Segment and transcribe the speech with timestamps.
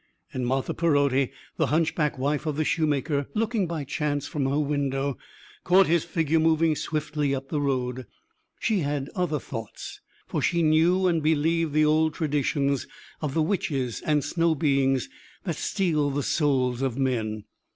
[0.33, 5.15] And Marthe Perotti, the hunchback wife of the shoemaker, looking by chance from her window,
[5.63, 8.07] caught his figure moving swiftly up the road.
[8.59, 12.87] She had other thoughts, for she knew and believed the old traditions
[13.21, 15.07] of the witches and snow beings
[15.43, 17.43] that steal the souls of men.